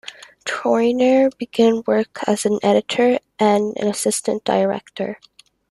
Tourneur 0.45 1.29
began 1.37 1.83
work 1.85 2.21
as 2.25 2.43
an 2.47 2.57
editor 2.63 3.19
and 3.39 3.77
assistant 3.77 4.43
director. 4.43 5.19